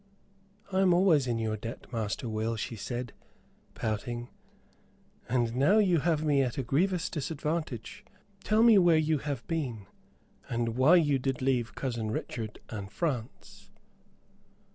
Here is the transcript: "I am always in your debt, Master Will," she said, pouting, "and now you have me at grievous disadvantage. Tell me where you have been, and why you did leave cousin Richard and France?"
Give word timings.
"I 0.71 0.81
am 0.81 0.95
always 0.95 1.27
in 1.27 1.37
your 1.37 1.55
debt, 1.55 1.85
Master 1.93 2.27
Will," 2.27 2.55
she 2.55 2.75
said, 2.75 3.13
pouting, 3.75 4.29
"and 5.29 5.55
now 5.55 5.77
you 5.77 5.99
have 5.99 6.25
me 6.25 6.41
at 6.41 6.65
grievous 6.65 7.07
disadvantage. 7.07 8.03
Tell 8.43 8.63
me 8.63 8.79
where 8.79 8.97
you 8.97 9.19
have 9.19 9.45
been, 9.45 9.85
and 10.49 10.69
why 10.69 10.95
you 10.95 11.19
did 11.19 11.43
leave 11.43 11.75
cousin 11.75 12.09
Richard 12.09 12.57
and 12.69 12.91
France?" 12.91 13.69